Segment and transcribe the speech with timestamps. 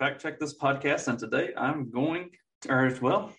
[0.00, 2.30] Fact Check This podcast, and today I'm going,
[2.62, 3.34] to, or well,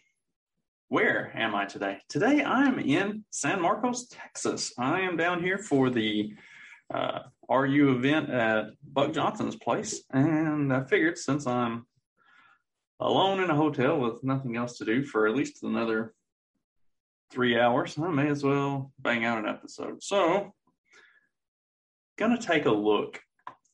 [0.89, 1.97] where am I today?
[2.07, 4.71] Today I'm in San Marcos, Texas.
[4.77, 6.35] I am down here for the
[6.93, 11.87] uh, RU event at Buck Johnson's place, and I figured since I'm
[12.99, 16.13] alone in a hotel with nothing else to do for at least another
[17.31, 20.03] three hours, I may as well bang out an episode.
[20.03, 20.53] So,
[22.19, 23.19] gonna take a look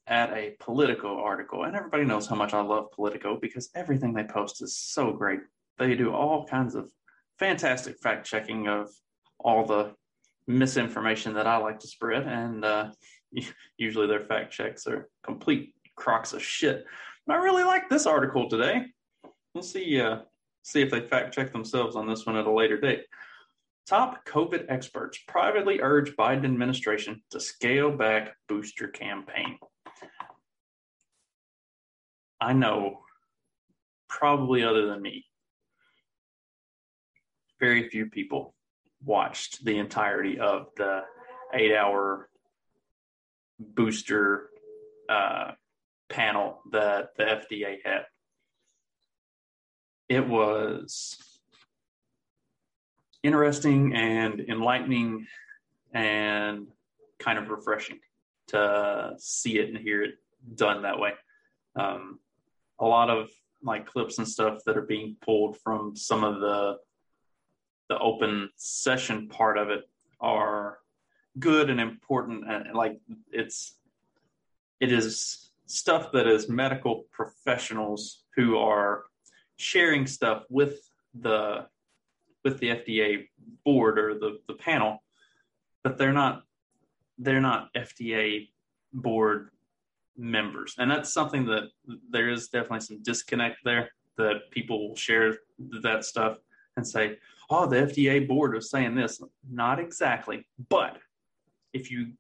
[0.08, 4.24] at a Politico article, and everybody knows how much I love Politico because everything they
[4.24, 5.42] post is so great.
[5.78, 6.90] They do all kinds of
[7.38, 8.90] fantastic fact checking of
[9.40, 9.94] all the
[10.48, 12.92] misinformation that I like to spread, and uh,
[13.78, 16.86] usually their fact checks are complete crocks of shit.
[17.26, 18.86] But I really like this article today.
[19.54, 20.20] We'll see uh,
[20.64, 23.04] see if they fact check themselves on this one at a later date.
[23.88, 29.58] Top COVID experts privately urge Biden administration to scale back booster campaign.
[32.40, 33.00] I know,
[34.08, 35.26] probably other than me,
[37.60, 38.54] very few people
[39.04, 41.02] watched the entirety of the
[41.54, 42.30] eight hour
[43.60, 44.50] booster
[45.10, 45.52] uh,
[46.10, 48.06] panel that the FDA had.
[50.10, 51.18] It was
[53.24, 55.26] interesting and enlightening
[55.92, 56.68] and
[57.20, 58.00] kind of refreshing
[58.48, 60.16] to see it and hear it
[60.56, 61.12] done that way.
[61.76, 62.20] Um,
[62.80, 63.30] a lot of
[63.64, 66.78] like clips and stuff that are being pulled from some of the
[67.90, 69.90] the open session part of it
[70.20, 70.80] are
[71.40, 73.00] good and important and like
[73.32, 73.78] it's
[74.80, 79.06] it is stuff that is medical professionals who are
[79.58, 80.80] sharing stuff with
[81.22, 81.66] the
[82.44, 83.28] with the FDA
[83.66, 85.04] board or the the panel
[85.84, 86.44] but they're not
[87.18, 88.50] they're not FDA
[88.94, 89.50] board
[90.18, 90.76] members.
[90.78, 91.70] And that's something that
[92.10, 95.38] there is definitely some disconnect there that people will share
[95.84, 96.38] that stuff
[96.76, 97.18] and say,
[97.50, 99.22] oh, the FDA board was saying this.
[99.50, 100.48] Not exactly.
[100.70, 100.98] But
[101.74, 102.14] if you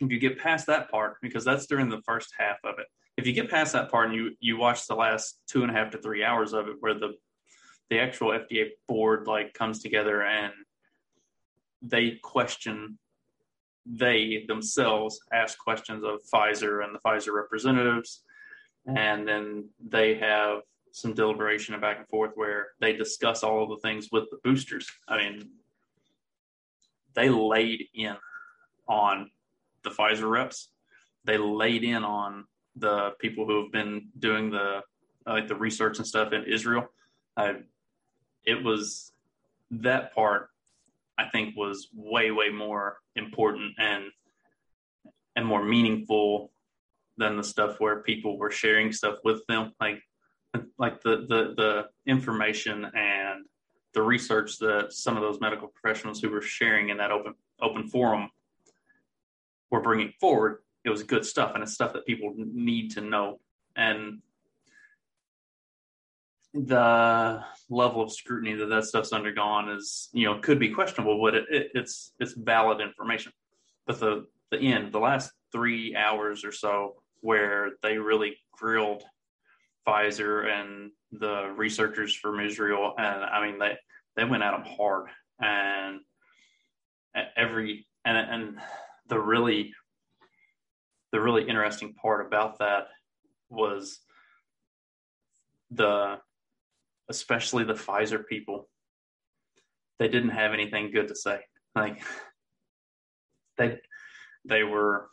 [0.00, 2.86] if you get past that part, because that's during the first half of it,
[3.16, 5.74] if you get past that part and you you watch the last two and a
[5.74, 7.14] half to three hours of it where the
[7.90, 10.52] the actual FDA board like comes together and
[11.82, 12.98] they question
[13.90, 18.22] they themselves ask questions of Pfizer and the Pfizer representatives,
[18.86, 20.60] and then they have
[20.92, 24.38] some deliberation and back and forth where they discuss all of the things with the
[24.42, 24.90] boosters.
[25.06, 25.50] I mean,
[27.14, 28.16] they laid in
[28.88, 29.30] on
[29.84, 30.70] the Pfizer reps.
[31.24, 34.82] They laid in on the people who have been doing the
[35.26, 36.86] like the research and stuff in Israel.
[37.36, 37.56] I,
[38.44, 39.12] it was
[39.70, 40.48] that part
[41.18, 44.04] I think was way way more important and
[45.36, 46.52] and more meaningful
[47.16, 49.72] than the stuff where people were sharing stuff with them.
[49.80, 50.02] Like
[50.78, 53.44] like the the the information and
[53.94, 57.88] the research that some of those medical professionals who were sharing in that open open
[57.88, 58.30] forum
[59.70, 60.58] were bringing forward
[60.88, 63.40] it was good stuff and it's stuff that people need to know.
[63.76, 64.20] And
[66.66, 71.34] the level of scrutiny that that stuff's undergone is you know could be questionable but
[71.34, 73.32] it, it, it's it's valid information.
[73.86, 79.02] But the the end the last three hours or so where they really grilled
[79.86, 83.74] pfizer and the researchers from israel and i mean they
[84.18, 85.06] they went at them hard.
[85.40, 86.00] And
[87.36, 88.58] every and and
[89.08, 89.72] the really
[91.12, 92.88] the really interesting part about that
[93.48, 94.00] was
[95.70, 96.18] the
[97.08, 98.68] especially the Pfizer people,
[99.98, 101.40] they didn't have anything good to say.
[101.74, 102.02] Like
[103.56, 103.78] they
[104.44, 105.08] they were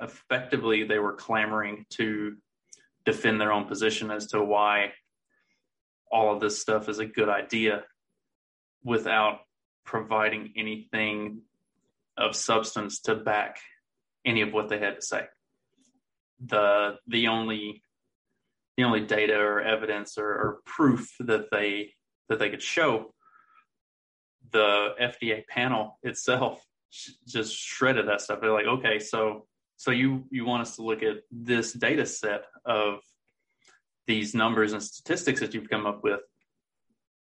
[0.00, 2.36] effectively they were clamoring to
[3.04, 4.92] defend their own position as to why
[6.10, 7.84] all of this stuff is a good idea
[8.84, 9.40] without
[9.84, 11.42] providing anything
[12.16, 13.58] of substance to back
[14.24, 15.24] any of what they had to say.
[16.44, 17.82] The the only
[18.78, 21.92] the only data or evidence or, or proof that they
[22.28, 23.12] that they could show
[24.52, 26.64] the FDA panel itself
[27.26, 28.40] just shredded that stuff.
[28.40, 29.46] They're like, okay, so
[29.76, 33.00] so you you want us to look at this data set of
[34.06, 36.20] these numbers and statistics that you've come up with,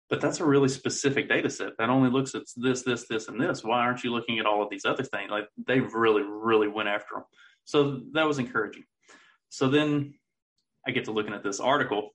[0.09, 3.39] but that's a really specific data set that only looks at this, this, this, and
[3.39, 3.63] this.
[3.63, 5.30] Why aren't you looking at all of these other things?
[5.30, 7.24] Like they really, really went after them.
[7.65, 8.86] So that was encouraging.
[9.50, 10.15] So then
[10.87, 12.11] I get to looking at this article.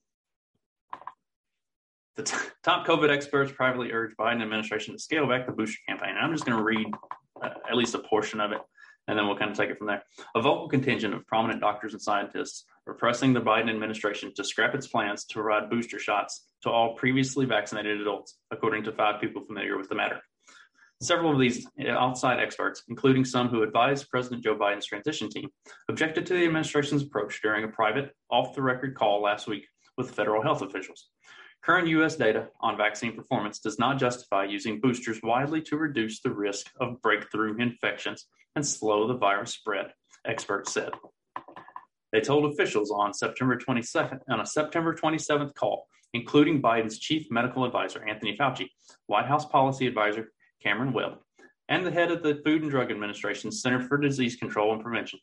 [2.15, 6.09] The t- top COVID experts privately urge Biden administration to scale back the booster campaign.
[6.09, 6.87] And I'm just going to read
[7.41, 8.61] uh, at least a portion of it
[9.07, 10.03] and then we'll kind of take it from there.
[10.35, 14.75] A vocal contingent of prominent doctors and scientists are pressing the Biden administration to scrap
[14.75, 19.43] its plans to provide booster shots to all previously vaccinated adults, according to five people
[19.45, 20.21] familiar with the matter.
[21.01, 25.49] Several of these outside experts, including some who advised President Joe Biden's transition team,
[25.89, 30.09] objected to the administration's approach during a private, off the record call last week with
[30.09, 31.09] federal health officials.
[31.63, 32.15] Current U.S.
[32.15, 37.01] data on vaccine performance does not justify using boosters widely to reduce the risk of
[37.01, 39.87] breakthrough infections and slow the virus spread,
[40.25, 40.91] experts said.
[42.11, 47.65] They told officials on September 22nd on a September 27th call, including Biden's chief medical
[47.65, 48.69] advisor Anthony Fauci,
[49.07, 50.31] White House policy advisor
[50.61, 51.19] Cameron Webb,
[51.69, 55.19] and the head of the Food and Drug Administration Center for Disease Control and Prevention,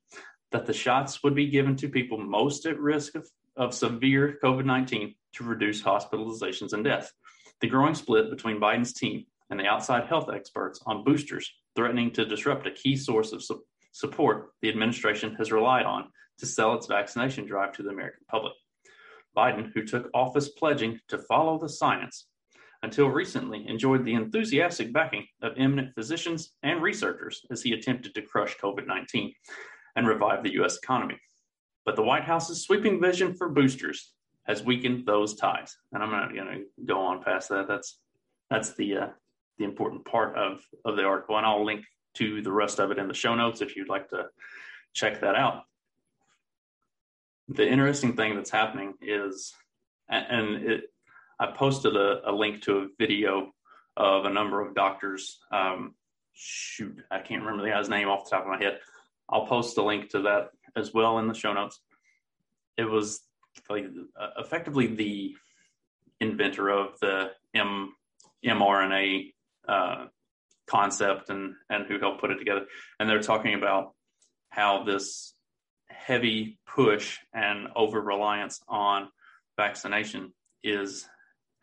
[0.53, 4.65] that the shots would be given to people most at risk of, of severe COVID
[4.65, 7.13] 19 to reduce hospitalizations and deaths.
[7.61, 12.25] The growing split between Biden's team and the outside health experts on boosters threatening to
[12.25, 16.09] disrupt a key source of su- support the administration has relied on
[16.39, 18.53] to sell its vaccination drive to the American public.
[19.37, 22.27] Biden, who took office pledging to follow the science,
[22.85, 28.21] until recently enjoyed the enthusiastic backing of eminent physicians and researchers as he attempted to
[28.21, 29.33] crush COVID 19
[29.97, 30.77] and revive the U.S.
[30.77, 31.19] economy.
[31.87, 34.13] But the White House's sweeping vision for boosters
[34.47, 35.79] has weakened those ties.
[35.93, 37.67] And I'm not going to go on past that.
[37.67, 38.01] That's
[38.51, 39.07] that's the uh,
[39.59, 41.85] the important part of of the article, and I'll link
[42.17, 44.27] to the rest of it in the show notes if you'd like to
[44.93, 45.63] check that out.
[47.49, 49.55] The interesting thing that's happening is,
[50.09, 50.85] and it,
[51.41, 53.53] I posted a, a, link to a video
[53.97, 55.39] of a number of doctors.
[55.53, 55.95] Um,
[56.33, 58.79] shoot, I can't remember the guy's name off the top of my head.
[59.29, 61.81] I'll post a link to that as well in the show notes.
[62.77, 63.23] It was
[63.69, 63.85] like
[64.19, 65.35] uh, effectively the
[66.21, 67.93] inventor of the M,
[68.45, 69.33] mRNA
[69.69, 70.07] uh,
[70.67, 72.67] concept and and who helped put it together.
[72.99, 73.95] And they're talking about
[74.49, 75.35] how this
[75.89, 79.09] heavy push and over reliance on
[79.57, 80.33] vaccination
[80.63, 81.07] is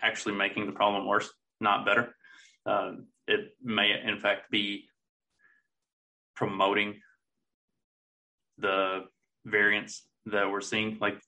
[0.02, 2.16] actually making the problem worse, not better.
[2.66, 2.94] Uh,
[3.28, 4.86] it may, in fact, be
[6.36, 7.00] promoting
[8.58, 9.06] the
[9.46, 10.98] variants that we're seeing.
[11.00, 11.20] Like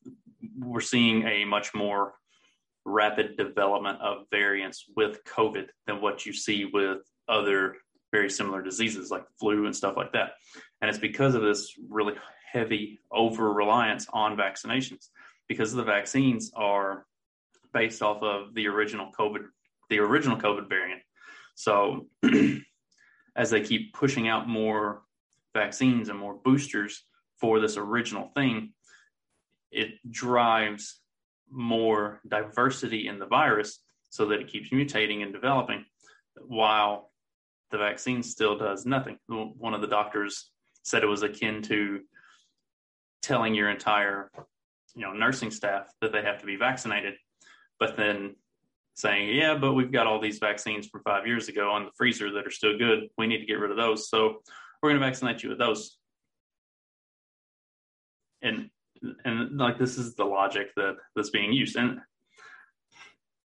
[0.59, 2.13] we're seeing a much more
[2.85, 7.77] rapid development of variants with COVID than what you see with other
[8.11, 10.33] very similar diseases like flu and stuff like that.
[10.81, 12.13] And it's because of this really
[12.51, 15.07] heavy over reliance on vaccinations
[15.47, 17.05] because the vaccines are
[17.73, 19.45] based off of the original COVID,
[19.89, 21.01] the original COVID variant.
[21.55, 22.07] So
[23.35, 25.01] as they keep pushing out more
[25.53, 27.03] vaccines and more boosters
[27.39, 28.73] for this original thing,
[29.71, 30.99] it drives
[31.51, 35.85] more diversity in the virus so that it keeps mutating and developing
[36.47, 37.11] while
[37.71, 39.17] the vaccine still does nothing.
[39.27, 40.51] One of the doctors
[40.83, 42.01] said it was akin to
[43.21, 44.29] telling your entire
[44.95, 47.15] you know nursing staff that they have to be vaccinated
[47.79, 48.35] but then
[48.95, 52.31] saying yeah but we've got all these vaccines from five years ago on the freezer
[52.31, 53.09] that are still good.
[53.17, 54.09] We need to get rid of those.
[54.09, 54.41] So
[54.81, 55.97] we're going to vaccinate you with those.
[58.41, 58.69] And
[59.25, 61.77] and like this is the logic that that's being used.
[61.77, 61.99] And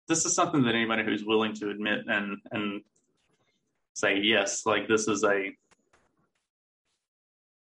[0.09, 2.83] this is something that anybody who's willing to admit and and
[3.95, 5.51] say yes like this is a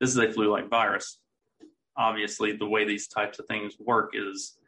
[0.01, 1.19] this is a flu-like virus.
[1.97, 4.59] Obviously the way these types of things work is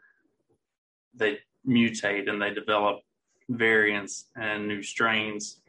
[1.14, 3.00] they mutate and they develop
[3.48, 5.60] variants and new strains.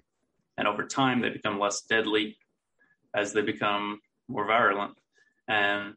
[0.57, 2.37] And over time they become less deadly
[3.13, 4.93] as they become more virulent.
[5.47, 5.93] And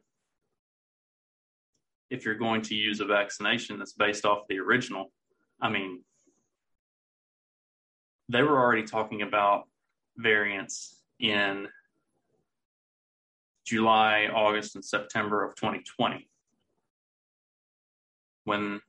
[2.11, 5.13] if you're going to use a vaccination that's based off the original,
[5.61, 6.03] I mean,
[8.29, 9.65] they were already talking about
[10.17, 11.69] variants in
[13.67, 16.27] July, August, and September of 2020
[18.45, 18.81] when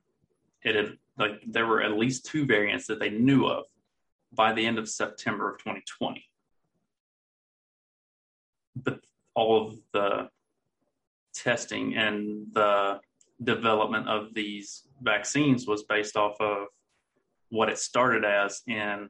[0.64, 3.64] it had like there were at least two variants that they knew of
[4.32, 6.24] by the end of September of 2020.
[8.76, 9.00] But
[9.34, 10.28] all of the
[11.34, 13.00] testing and the
[13.42, 16.66] development of these vaccines was based off of
[17.48, 19.08] what it started as in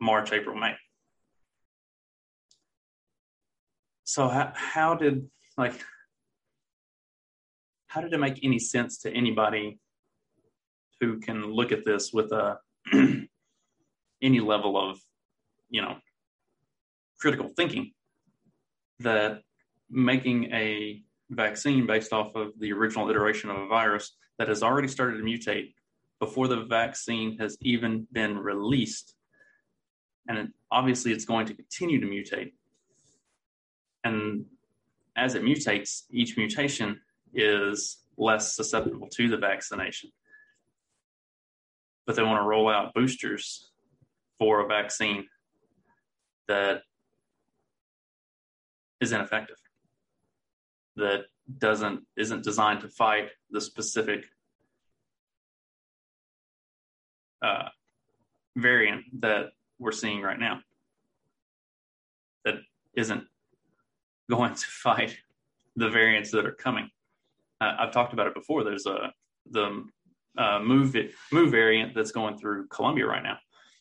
[0.00, 0.74] March, April, May.
[4.04, 5.74] So how, how did like
[7.86, 9.78] how did it make any sense to anybody
[11.02, 12.54] who can look at this with uh,
[12.94, 13.28] a
[14.22, 15.00] any level of
[15.68, 15.96] you know
[17.18, 17.90] critical thinking
[19.00, 19.40] that
[19.90, 24.86] making a vaccine based off of the original iteration of a virus that has already
[24.86, 25.74] started to mutate
[26.20, 29.14] before the vaccine has even been released
[30.28, 32.52] and obviously it's going to continue to mutate.
[34.04, 34.44] And
[35.16, 37.00] as it mutates each mutation
[37.34, 40.10] is less susceptible to the vaccination
[42.06, 43.70] but they want to roll out boosters
[44.38, 45.26] for a vaccine
[46.48, 46.82] that
[49.00, 49.56] is ineffective
[50.96, 51.22] that
[51.58, 54.26] doesn't isn't designed to fight the specific
[57.42, 57.68] uh,
[58.56, 59.46] variant that
[59.78, 60.60] we're seeing right now
[62.44, 62.56] that
[62.94, 63.24] isn't
[64.30, 65.16] going to fight
[65.76, 66.90] the variants that are coming.
[67.60, 68.64] Uh, I've talked about it before.
[68.64, 69.12] There's a
[69.50, 69.84] the
[70.38, 73.38] uh, move it, Mu variant that's going through Colombia right now,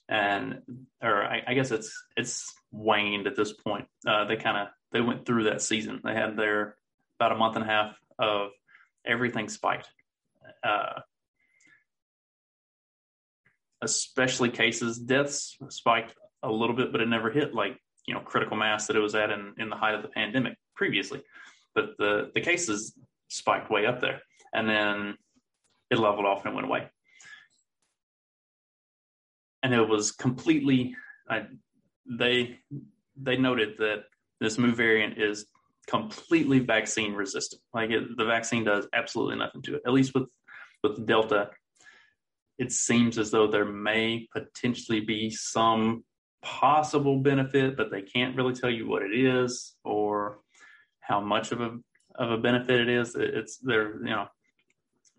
[0.10, 0.62] and
[1.02, 3.86] or I, I guess it's it's waned at this point.
[4.06, 6.02] Uh, they kind of they went through that season.
[6.04, 6.76] They had their
[7.20, 8.50] about a month and a half of
[9.06, 9.90] everything spiked.
[10.64, 11.02] Uh,
[13.82, 17.78] especially cases, deaths spiked a little bit, but it never hit like
[18.08, 20.58] you know critical mass that it was at in, in the height of the pandemic
[20.76, 21.22] previously.
[21.74, 22.94] But the the cases
[23.30, 24.22] spiked way up there,
[24.54, 25.16] and then
[25.92, 26.88] it leveled off and it went away.
[29.62, 30.96] And it was completely,
[31.30, 31.42] uh,
[32.10, 32.58] they
[33.16, 34.06] they noted that
[34.40, 35.46] this new variant is
[35.88, 37.62] completely vaccine resistant.
[37.74, 39.82] Like it, the vaccine does absolutely nothing to it.
[39.86, 40.28] At least with
[40.84, 41.50] with Delta,
[42.58, 46.04] it seems as though there may potentially be some
[46.42, 50.40] possible benefit, but they can't really tell you what it is or
[51.02, 51.78] how much of a
[52.16, 53.16] of a benefit it is.
[53.16, 54.28] It's they're you know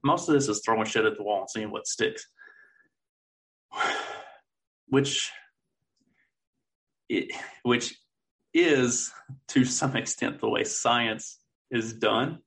[0.04, 2.26] most of this is throwing shit at the wall and seeing what sticks,
[4.88, 5.30] which
[7.08, 7.32] it,
[7.62, 7.94] which
[8.54, 9.12] is
[9.48, 11.38] to some extent the way science
[11.70, 12.38] is done.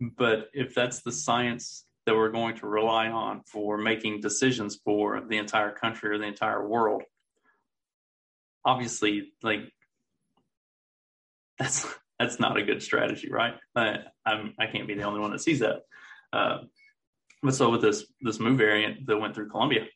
[0.00, 5.22] But if that's the science that we're going to rely on for making decisions for
[5.26, 7.02] the entire country or the entire world,
[8.64, 9.60] obviously, like
[11.58, 11.86] that's
[12.18, 13.54] that's not a good strategy, right?
[13.74, 15.82] I, I'm I can't be the only one that sees that.
[16.36, 16.58] Uh,
[17.42, 19.86] but so with this this new variant that went through Colombia,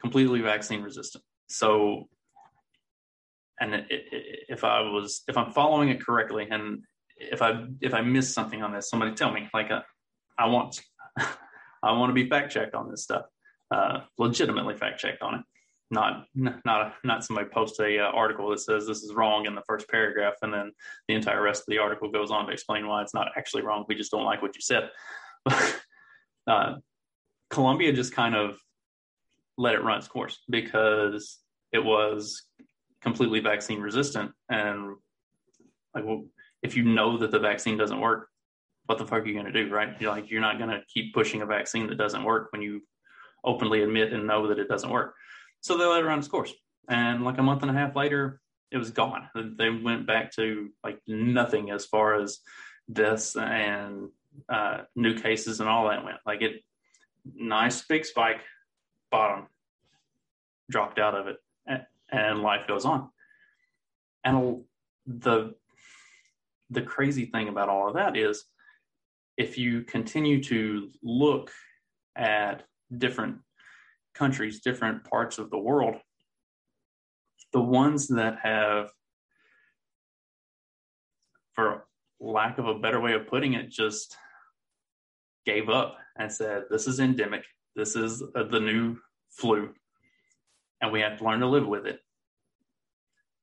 [0.00, 1.24] completely vaccine resistant.
[1.48, 2.08] So,
[3.60, 6.82] and it, it, if I was if I'm following it correctly, and
[7.16, 9.48] if I if I miss something on this, somebody tell me.
[9.52, 9.82] Like, uh,
[10.38, 10.80] I want
[11.18, 13.26] I want to be fact checked on this stuff,
[13.70, 15.40] uh, legitimately fact checked on it.
[15.90, 19.62] Not not not somebody post a uh, article that says this is wrong in the
[19.66, 20.72] first paragraph, and then
[21.06, 23.84] the entire rest of the article goes on to explain why it's not actually wrong.
[23.88, 24.90] We just don't like what you said.
[26.46, 26.76] uh,
[27.50, 28.58] Colombia just kind of
[29.58, 31.38] let it run its course because
[31.72, 32.42] it was
[33.00, 34.32] completely vaccine resistant.
[34.48, 34.96] And
[35.94, 36.24] like, well,
[36.62, 38.28] if you know that the vaccine doesn't work,
[38.86, 40.00] what the fuck are you going to do, right?
[40.00, 42.82] You're like, you're not going to keep pushing a vaccine that doesn't work when you
[43.44, 45.14] openly admit and know that it doesn't work.
[45.60, 46.52] So they let it run its course.
[46.88, 49.28] And like a month and a half later, it was gone.
[49.34, 52.38] They went back to like nothing as far as
[52.92, 54.08] deaths and
[54.48, 56.18] uh, new cases and all that went.
[56.26, 56.62] Like it,
[57.34, 58.40] nice big spike,
[59.10, 59.46] bottom,
[60.70, 61.38] dropped out of it,
[62.10, 63.10] and life goes on.
[64.24, 64.64] And
[65.06, 65.54] the
[66.70, 68.44] the crazy thing about all of that is,
[69.36, 71.52] if you continue to look
[72.16, 72.64] at
[72.96, 73.38] different
[74.14, 75.96] countries, different parts of the world,
[77.52, 78.90] the ones that have,
[81.54, 81.86] for
[82.18, 84.16] lack of a better way of putting it, just
[85.46, 87.44] gave up and said, This is endemic.
[87.74, 88.96] This is uh, the new
[89.30, 89.72] flu,
[90.80, 92.00] and we have to learn to live with it.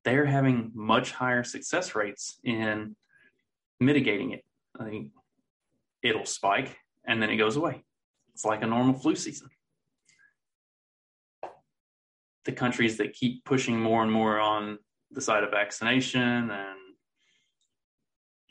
[0.03, 2.95] They're having much higher success rates in
[3.79, 4.43] mitigating it.
[4.79, 5.11] I think
[6.01, 7.83] it'll spike and then it goes away.
[8.33, 9.49] It's like a normal flu season.
[12.45, 14.79] The countries that keep pushing more and more on
[15.11, 16.79] the side of vaccination and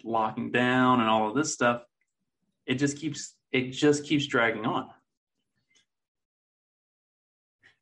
[0.04, 1.82] locking down and all of this stuff,
[2.66, 4.88] it just keeps it just keeps dragging on.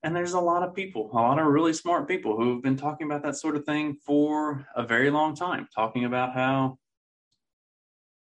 [0.03, 2.77] And there's a lot of people, a lot of really smart people who have been
[2.77, 6.79] talking about that sort of thing for a very long time, talking about how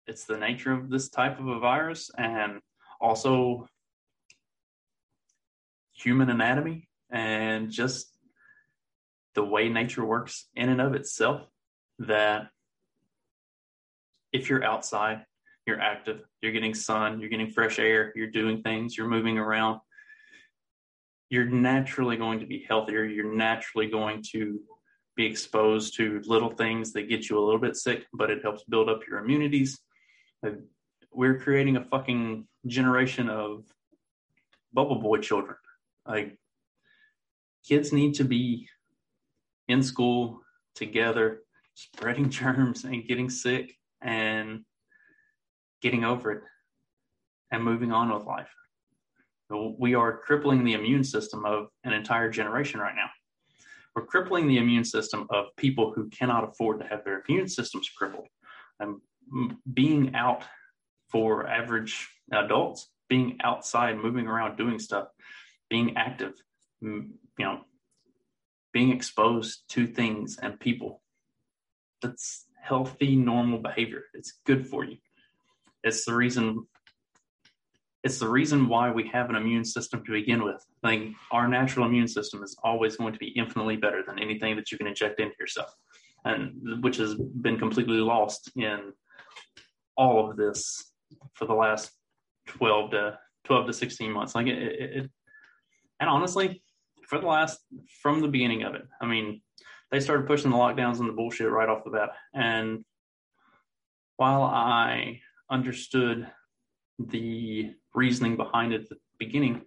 [0.06, 2.60] it's the nature of this type of a virus and
[3.00, 3.68] also
[5.92, 8.12] human anatomy and just
[9.34, 11.46] the way nature works in and of itself
[12.00, 12.48] that
[14.32, 15.24] if you're outside,
[15.70, 19.80] you're active, you're getting sun, you're getting fresh air, you're doing things, you're moving around,
[21.30, 23.04] you're naturally going to be healthier.
[23.04, 24.60] You're naturally going to
[25.16, 28.64] be exposed to little things that get you a little bit sick, but it helps
[28.64, 29.80] build up your immunities.
[30.44, 30.50] Uh,
[31.12, 33.64] we're creating a fucking generation of
[34.72, 35.56] bubble boy children.
[36.06, 36.36] Like,
[37.66, 38.68] kids need to be
[39.68, 40.40] in school
[40.74, 41.42] together,
[41.74, 44.64] spreading germs and getting sick and
[45.82, 46.42] getting over it
[47.50, 48.48] and moving on with life
[49.50, 53.10] we are crippling the immune system of an entire generation right now.
[53.94, 57.88] We're crippling the immune system of people who cannot afford to have their immune systems
[57.88, 58.28] crippled.
[58.78, 60.44] Um, and being out
[61.08, 65.08] for average adults, being outside, moving around, doing stuff,
[65.68, 66.34] being active,
[66.80, 67.60] you know,
[68.72, 71.02] being exposed to things and people.
[72.02, 74.04] That's healthy, normal behavior.
[74.14, 74.96] It's good for you.
[75.82, 76.66] It's the reason
[78.02, 80.64] it's the reason why we have an immune system to begin with.
[80.82, 84.72] Like our natural immune system is always going to be infinitely better than anything that
[84.72, 85.74] you can inject into yourself,
[86.24, 88.92] and which has been completely lost in
[89.96, 90.92] all of this
[91.34, 91.90] for the last
[92.46, 94.34] twelve to twelve to sixteen months.
[94.34, 95.10] Like it, it, it
[96.00, 96.62] and honestly,
[97.06, 97.58] for the last
[98.02, 99.42] from the beginning of it, I mean,
[99.90, 102.82] they started pushing the lockdowns and the bullshit right off the bat, and
[104.16, 106.30] while I understood
[106.98, 109.62] the reasoning behind it at the beginning.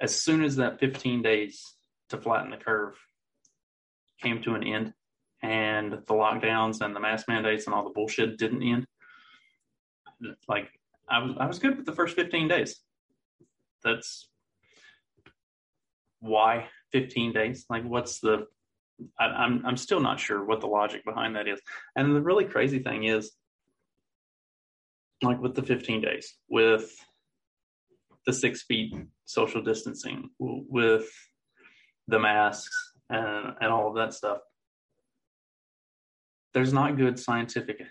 [0.00, 1.62] As soon as that 15 days
[2.10, 2.94] to flatten the curve
[4.22, 4.92] came to an end
[5.42, 8.86] and the lockdowns and the mask mandates and all the bullshit didn't end,
[10.48, 10.68] like
[11.08, 12.80] I was, I was good with the first 15 days.
[13.84, 14.28] That's
[16.20, 17.66] why 15 days.
[17.70, 18.46] Like, what's the?
[19.20, 21.60] I, I'm I'm still not sure what the logic behind that is.
[21.94, 23.32] And the really crazy thing is,
[25.22, 26.92] like with the 15 days, with
[28.26, 31.08] the six feet social distancing, with
[32.08, 34.38] the masks and, and all of that stuff.
[36.54, 37.82] There's not good scientific,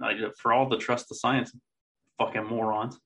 [0.00, 1.52] like, for all the trust the science
[2.18, 2.98] fucking morons,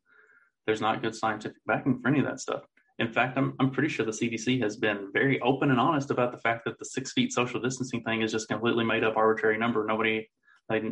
[0.67, 2.63] there's not good scientific backing for any of that stuff.
[2.99, 6.33] In fact, I'm, I'm pretty sure the CDC has been very open and honest about
[6.33, 9.57] the fact that the six feet social distancing thing is just completely made up arbitrary
[9.57, 9.85] number.
[9.85, 10.29] Nobody,
[10.69, 10.83] like,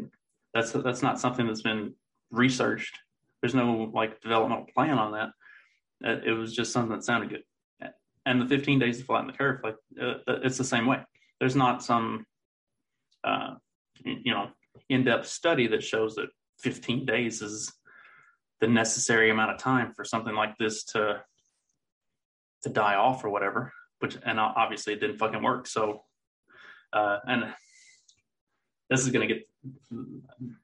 [0.55, 1.95] that's that's not something that's been
[2.31, 2.99] researched.
[3.41, 5.31] There's no like developmental plan on that.
[6.27, 7.91] It was just something that sounded good.
[8.25, 10.99] And the 15 days to flatten the curve, like uh, it's the same way.
[11.39, 12.27] There's not some,
[13.23, 13.55] uh,
[14.05, 14.49] you know,
[14.89, 16.29] in-depth study that shows that
[16.61, 17.73] 15 days is
[18.61, 21.23] the necessary amount of time for something like this to
[22.63, 23.73] to die off or whatever.
[24.01, 25.67] Which and obviously it didn't fucking work.
[25.67, 26.03] So,
[26.93, 27.55] uh, and
[28.91, 29.47] this is to get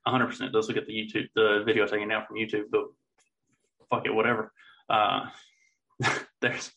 [0.06, 2.84] 100% those look at the YouTube, the video taken out from YouTube, but
[3.90, 4.52] fuck it, whatever.
[4.88, 5.26] Uh,
[6.40, 6.72] there's,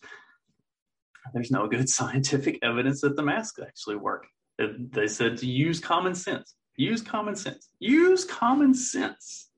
[1.33, 4.27] there's no good scientific evidence that the masks actually work.
[4.57, 9.49] It, they said to use common sense, use common sense, use common sense.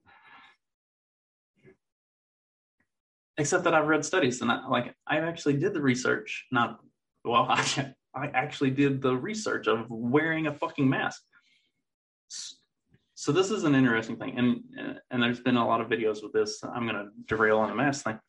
[3.39, 6.79] Except that I've read studies and I, like I actually did the research, not,
[7.23, 11.21] well, I, I actually did the research of wearing a fucking mask
[13.19, 16.33] so this is an interesting thing, and and there's been a lot of videos with
[16.33, 16.63] this.
[16.63, 18.19] I'm going to derail on the mask thing.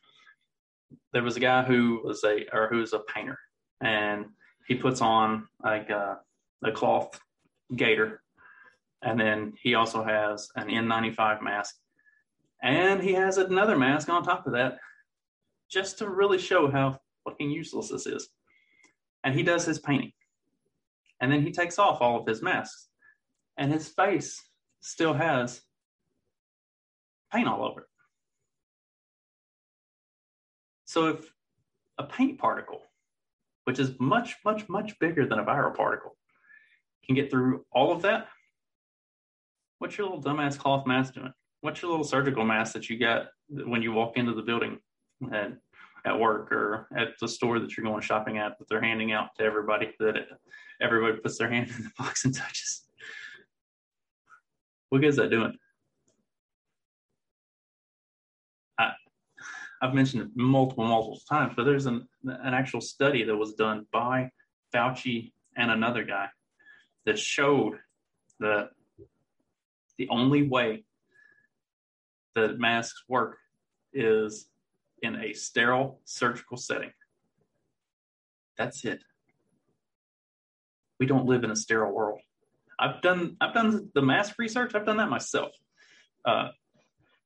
[1.13, 3.39] There was a guy who was a or who is a painter,
[3.83, 4.25] and
[4.67, 6.21] he puts on like a,
[6.65, 7.21] a cloth
[7.77, 8.23] gaiter,
[9.03, 11.75] and then he also has an N95 mask,
[12.63, 14.79] and he has another mask on top of that,
[15.71, 18.31] just to really show how fucking useless this is.
[19.23, 20.13] And he does his painting,
[21.21, 22.89] and then he takes off all of his masks,
[23.59, 24.48] and his face
[24.81, 25.61] still has
[27.33, 27.87] paint all over it.
[30.85, 31.33] So if
[31.99, 32.81] a paint particle,
[33.65, 36.17] which is much, much, much bigger than a viral particle,
[37.05, 38.29] can get through all of that,
[39.79, 41.33] what's your little dumbass cloth mask doing?
[41.61, 44.79] What's your little surgical mask that you got when you walk into the building
[45.33, 45.53] at,
[46.07, 49.31] at work or at the store that you're going shopping at that they're handing out
[49.37, 50.15] to everybody that
[50.81, 52.88] everybody puts their hand in the box and touches?
[54.91, 55.57] What good is that doing?
[58.79, 58.93] I,
[59.83, 63.87] I've mentioned it multiple, multiple times, but there's an, an actual study that was done
[63.93, 64.31] by
[64.75, 66.29] Fauci and another guy
[67.05, 67.79] that showed
[68.41, 68.71] that
[69.99, 70.85] the only way
[72.35, 73.39] that masks work
[73.93, 74.49] is
[75.03, 76.93] in a sterile surgical setting.
[78.57, 79.01] That's it.
[80.99, 82.21] We don't live in a sterile world.
[82.79, 84.75] I've done I've done the mask research.
[84.75, 85.53] I've done that myself.
[86.25, 86.49] Uh,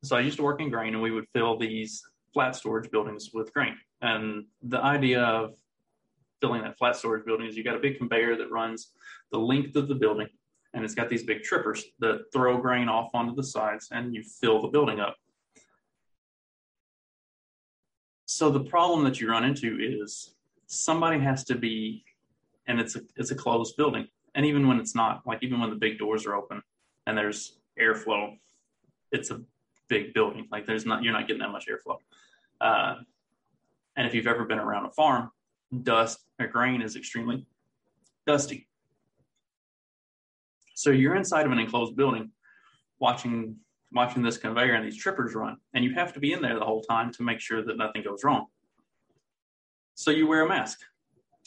[0.03, 3.31] so I used to work in grain, and we would fill these flat storage buildings
[3.33, 3.77] with grain.
[4.01, 5.55] And the idea of
[6.41, 8.93] filling that flat storage building is you got a big conveyor that runs
[9.31, 10.27] the length of the building,
[10.75, 14.23] and it's got these big trippers that throw grain off onto the sides, and you
[14.23, 15.17] fill the building up.
[18.27, 20.35] So the problem that you run into is
[20.67, 22.03] somebody has to be,
[22.67, 25.71] and it's a it's a closed building, and even when it's not, like even when
[25.71, 26.63] the big doors are open
[27.07, 28.37] and there's airflow,
[29.11, 29.41] it's a
[29.89, 30.49] big building.
[30.51, 31.97] Like there's not you're not getting that much airflow.
[32.61, 33.03] Uh,
[33.97, 35.31] and if you've ever been around a farm,
[35.83, 37.47] dust or grain is extremely
[38.27, 38.69] dusty.
[40.75, 42.31] So you're inside of an enclosed building,
[42.99, 43.57] watching
[43.93, 46.65] watching this conveyor and these trippers run, and you have to be in there the
[46.65, 48.47] whole time to make sure that nothing goes wrong.
[49.95, 50.81] So you wear a mask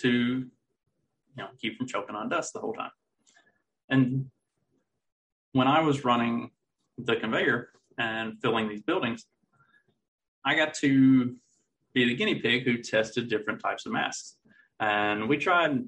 [0.02, 0.46] to
[1.36, 2.92] you know keep from choking on dust the whole time.
[3.90, 4.30] And
[5.52, 6.52] when I was running
[6.98, 9.26] the conveyor and filling these buildings,
[10.44, 11.36] I got to
[11.94, 14.38] be the guinea pig who tested different types of masks.
[14.80, 15.84] And we tried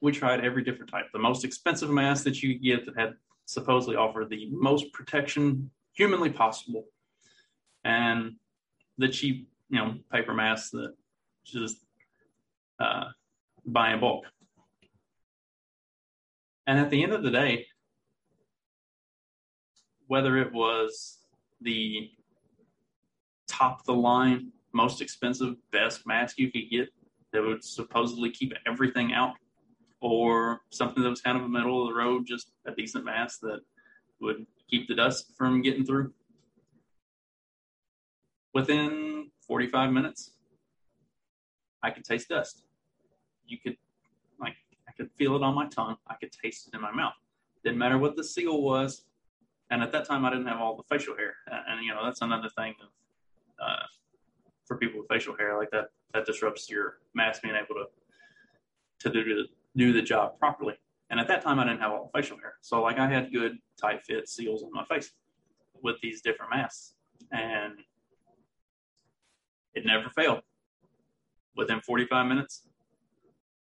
[0.00, 1.06] we tried every different type.
[1.12, 3.14] The most expensive mask that you get that had
[3.46, 6.86] supposedly offered the most protection humanly possible,
[7.84, 8.36] and
[8.98, 10.94] the cheap, you know, paper masks that
[11.44, 11.76] just
[12.80, 13.04] uh,
[13.64, 14.24] buy in bulk.
[16.66, 17.66] And at the end of the day,
[20.06, 21.18] whether it was
[21.60, 22.10] the
[23.48, 26.88] top of the line, most expensive, best mask you could get
[27.32, 29.34] that would supposedly keep everything out,
[30.00, 33.40] or something that was kind of a middle of the road, just a decent mask
[33.40, 33.60] that
[34.20, 36.12] would keep the dust from getting through.
[38.52, 40.32] Within 45 minutes,
[41.82, 42.64] I could taste dust.
[43.46, 43.76] You could,
[44.40, 44.54] like,
[44.88, 45.96] I could feel it on my tongue.
[46.06, 47.14] I could taste it in my mouth.
[47.64, 49.04] Didn't matter what the seal was.
[49.70, 51.34] And at that time, I didn't have all the facial hair.
[51.68, 52.88] And, you know, that's another thing of,
[53.64, 53.86] uh,
[54.66, 57.86] for people with facial hair like that, that disrupts your mask being able to
[59.02, 59.44] to do the,
[59.76, 60.74] do the job properly.
[61.10, 62.54] And at that time, I didn't have all the facial hair.
[62.62, 65.10] So, like, I had good tight fit seals on my face
[65.82, 66.94] with these different masks.
[67.32, 67.74] And
[69.74, 70.40] it never failed.
[71.56, 72.66] Within 45 minutes,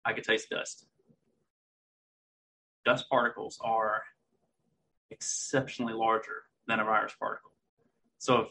[0.06, 0.86] I could taste dust.
[2.86, 4.04] Dust particles are
[5.12, 7.52] exceptionally larger than a virus particle.
[8.18, 8.50] So, if,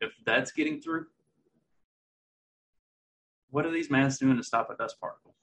[0.00, 1.06] if that's getting through,
[3.50, 5.34] what are these masks doing to stop a dust particle?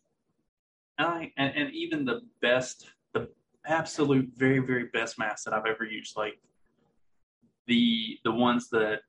[0.97, 3.29] I, and, and even the best, the
[3.65, 6.39] absolute very, very best masks that I've ever used, like
[7.67, 8.99] the the ones that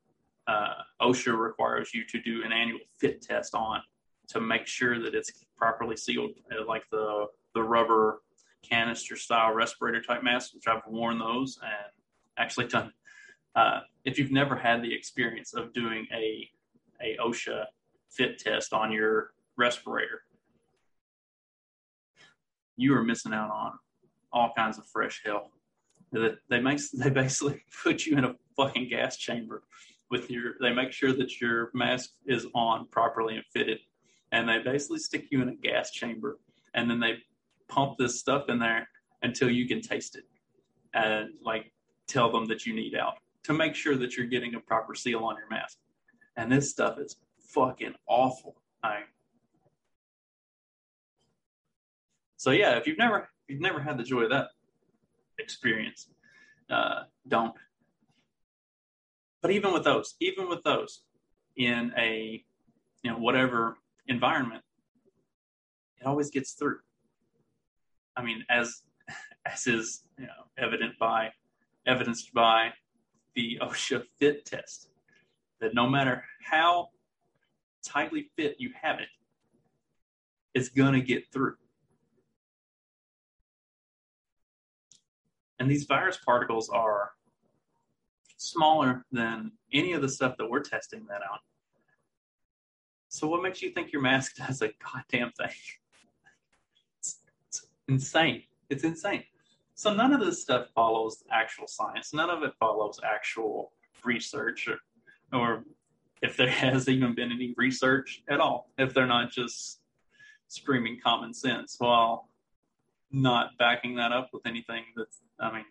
[0.46, 3.80] uh, OSHA requires you to do an annual fit test on
[4.28, 8.22] to make sure that it's properly sealed, uh, like the the rubber
[8.68, 11.92] canister style respirator type masks, which I've worn those and
[12.38, 12.92] actually done.
[13.54, 16.48] Uh, if you've never had the experience of doing a
[17.02, 17.64] a OSHA
[18.10, 20.22] fit test on your respirator,
[22.76, 23.72] you are missing out on
[24.32, 25.50] all kinds of fresh hell.
[26.12, 29.62] They make they basically put you in a fucking gas chamber
[30.10, 30.54] with your.
[30.60, 33.80] They make sure that your mask is on properly and fitted,
[34.32, 36.38] and they basically stick you in a gas chamber,
[36.74, 37.18] and then they
[37.68, 38.88] pump this stuff in there
[39.22, 40.24] until you can taste it,
[40.94, 41.72] and like
[42.06, 45.20] tell them that you need out to make sure that you're getting a proper seal
[45.24, 45.78] on your mask.
[46.36, 48.56] And this stuff is fucking awful.
[48.82, 49.00] I
[52.36, 54.48] So yeah, if you've never if you've never had the joy of that
[55.38, 56.08] experience,
[56.70, 57.54] uh, don't.
[59.42, 61.02] But even with those, even with those,
[61.56, 62.42] in a
[63.02, 63.76] you know whatever
[64.10, 64.62] environment,
[66.00, 66.80] it always gets through.
[68.16, 68.82] I mean, as
[69.46, 71.30] as is you know evident by
[71.86, 72.70] evidenced by
[73.34, 74.90] the OSHA fit test,
[75.60, 76.88] that no matter how
[77.86, 79.08] tightly fit you have it,
[80.52, 81.54] it's gonna get through.
[85.58, 87.12] And these virus particles are
[88.38, 91.38] smaller than any of the stuff that we're testing that on.
[93.10, 95.50] So what makes you think your mask does a goddamn thing?
[96.98, 97.18] It's,
[97.48, 98.44] it's insane.
[98.70, 99.24] It's insane.
[99.74, 102.14] So none of this stuff follows actual science.
[102.14, 103.72] None of it follows actual
[104.04, 104.78] research or,
[105.38, 105.64] or
[106.22, 109.80] if there has even been any research at all, if they're not just
[110.48, 112.28] screaming common sense while
[113.10, 115.64] not backing that up with anything that's, I mean,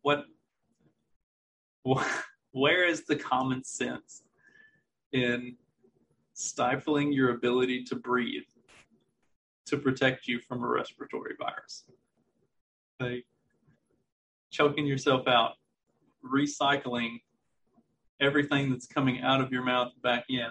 [0.00, 0.24] what,
[2.52, 4.22] where is the common sense
[5.12, 5.56] in
[6.40, 8.42] stifling your ability to breathe
[9.66, 11.84] to protect you from a respiratory virus?
[12.98, 13.26] Like
[14.50, 15.52] choking yourself out,
[16.24, 17.20] recycling
[18.20, 20.46] everything that's coming out of your mouth back in.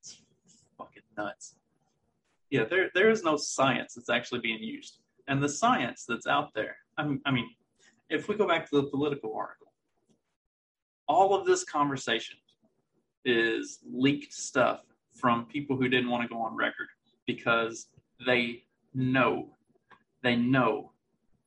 [0.00, 0.18] It's
[0.76, 1.54] fucking nuts.
[2.50, 6.54] Yeah, there there is no science that's actually being used, and the science that's out
[6.54, 6.76] there.
[6.96, 7.50] I mean, I mean,
[8.08, 9.72] if we go back to the Politico article,
[11.06, 12.36] all of this conversation
[13.28, 14.82] is leaked stuff
[15.14, 16.88] from people who didn't want to go on record
[17.26, 17.88] because
[18.26, 18.64] they
[18.94, 19.48] know,
[20.22, 20.92] they know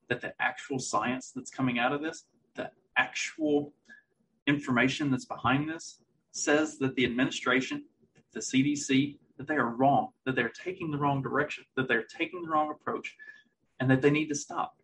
[0.09, 3.73] that the actual science that's coming out of this the actual
[4.47, 5.99] information that's behind this
[6.31, 7.85] says that the administration,
[8.33, 12.43] the CDC, that they are wrong, that they're taking the wrong direction, that they're taking
[12.43, 13.15] the wrong approach,
[13.79, 14.75] and that they need to stop.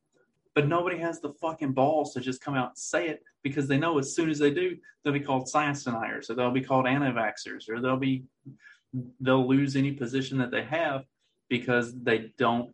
[0.57, 3.77] But nobody has the fucking balls to just come out and say it because they
[3.77, 6.87] know as soon as they do, they'll be called science deniers, or they'll be called
[6.87, 8.23] anti-vaxxers, or they'll be
[9.19, 11.05] they'll lose any position that they have
[11.47, 12.73] because they don't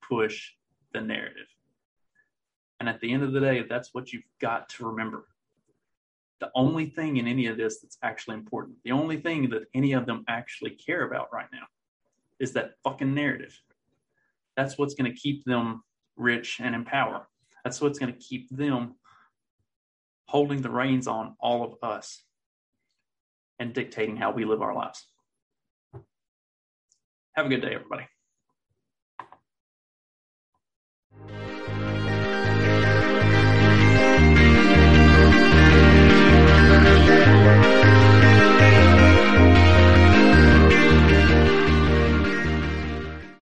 [0.00, 0.52] push
[0.94, 1.48] the narrative.
[2.80, 5.26] And at the end of the day, that's what you've got to remember.
[6.40, 9.92] The only thing in any of this that's actually important, the only thing that any
[9.92, 11.66] of them actually care about right now
[12.40, 13.60] is that fucking narrative.
[14.56, 15.82] That's what's going to keep them
[16.22, 17.26] rich and in power.
[17.64, 18.94] That's what's going to keep them
[20.26, 22.22] holding the reins on all of us
[23.58, 25.06] and dictating how we live our lives.
[27.34, 28.06] Have a good day, everybody.